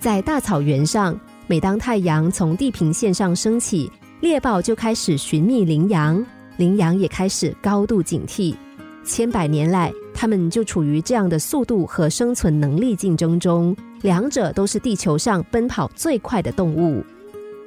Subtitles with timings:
[0.00, 3.90] 在大草原上，每当太阳从地平线上升起，
[4.20, 6.24] 猎豹就开始寻觅羚羊，
[6.56, 8.54] 羚羊也开始高度警惕。
[9.02, 17.04] 千百年来，它们就处于这样的速度和生存能力竞争中，两者都是地球上奔跑最快的动物。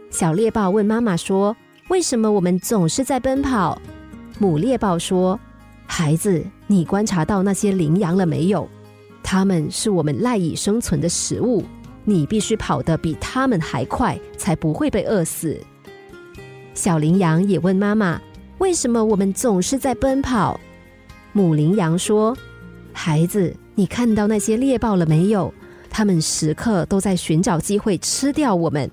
[0.10, 1.54] 小猎豹问妈妈说
[1.90, 3.78] ：“为什么我们总是在奔跑？”
[4.40, 5.38] 母猎豹说
[5.86, 8.66] ：“孩子，你观察到那些羚羊了没有？
[9.22, 11.64] 它们是我们赖以生存的食物，
[12.04, 15.60] 你必须跑得比他们还快，才不会被饿死。”
[16.74, 18.20] 小羚羊也问妈妈
[18.60, 20.60] ：“为什么我们总是在奔跑？”
[21.34, 22.36] 母羚羊说
[22.94, 25.54] ：“孩子，你看到那些猎豹了没有？
[25.90, 28.90] 它们时刻都在寻找机会吃掉我们。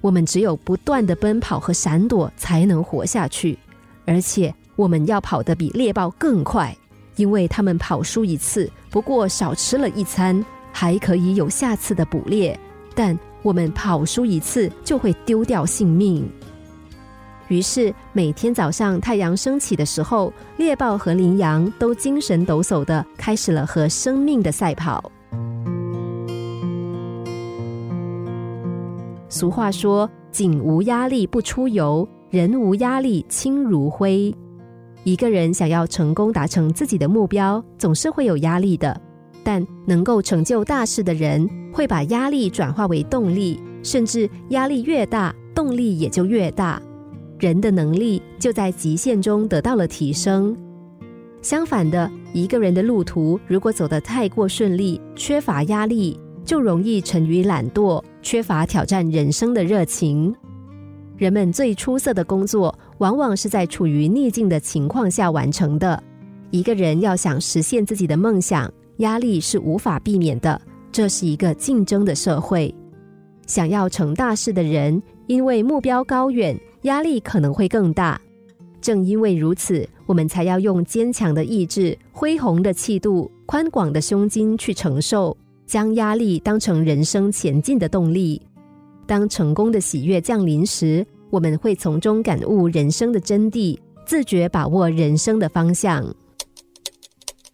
[0.00, 3.58] 我们只有不断的奔跑和闪躲，才能活下去。
[4.06, 6.74] 而且，我们要跑得比猎豹更快，
[7.16, 10.42] 因为他们跑输一次，不过少吃了一餐，
[10.78, 12.56] 还可以有下次的捕猎。
[12.94, 16.24] 但我们跑输一次，就会丢掉性命。”
[17.48, 25.10] 于是每天早上太阳升起的时候，猎豹和羚羊都精神抖擞的开始了和生命的赛跑。
[29.28, 34.32] 俗话说：“井无压力不出油，人无压力轻如灰。”
[35.02, 39.00] 一个人想要成功达成自己的目标，总是会有压力的。
[39.48, 46.78] 但能够成就大事的人，会把压力转化为动力，甚至压力越大，动力也就越大。
[47.38, 50.54] 人的能力就在极限中得到了提升。
[51.40, 60.34] 相反的，一个人的路途如果走得太过顺利，缺乏压力，就容易沉于懒惰，缺乏挑战人生的热情。
[61.16, 66.02] 人们最出色的工作，往往是在处于逆境的情况下完成的。
[66.50, 70.60] 一个人要想实现自己的梦想，压力是无法避免的。
[70.92, 72.74] 这是一个竞争的社会，
[73.46, 76.58] 想要成大事的人，因为目标高远。
[76.82, 78.18] 压力可能会更大，
[78.80, 88.40] 正因为如此，我们才要用坚强的意志、恢宏的气度、宽广的胸襟去承受，将压力当成人生前进的动力。
[89.06, 93.76] 当成功的喜悦降临时，我们会从中感悟人生的真谛，
[94.06, 96.06] 自觉把握人生的方向。